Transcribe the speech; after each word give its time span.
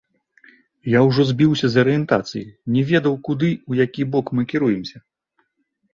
Я 0.97 1.03
ўжо 1.07 1.21
збіўся 1.31 1.69
з 1.75 1.83
арыентацыі, 1.83 2.43
не 2.77 2.81
ведаў, 2.93 3.13
куды, 3.27 3.51
у 3.73 3.81
які 3.85 4.01
бок 4.17 4.25
мы 4.39 4.51
кіруемся. 4.55 4.97